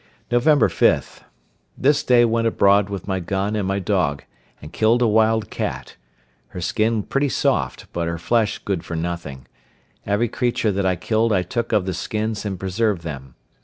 Nov. 0.31 0.45
5.—This 0.45 2.03
day 2.03 2.25
went 2.25 2.47
abroad 2.47 2.89
with 2.89 3.07
my 3.07 3.19
gun 3.19 3.55
and 3.55 3.67
my 3.67 3.77
dog, 3.77 4.23
and 4.59 4.73
killed 4.73 4.99
a 5.03 5.07
wild 5.07 5.51
cat; 5.51 5.95
her 6.47 6.59
skin 6.59 7.03
pretty 7.03 7.29
soft, 7.29 7.85
but 7.93 8.07
her 8.07 8.17
flesh 8.17 8.57
good 8.57 8.83
for 8.83 8.95
nothing; 8.95 9.45
every 10.03 10.27
creature 10.27 10.71
that 10.71 10.87
I 10.87 10.95
killed 10.95 11.31
I 11.31 11.43
took 11.43 11.71
of 11.71 11.85
the 11.85 11.93
skins 11.93 12.45
and 12.45 12.59
preserved 12.59 13.03
them. 13.03 13.35